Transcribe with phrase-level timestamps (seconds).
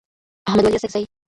[0.47, 1.03] احمد ولي اڅکزی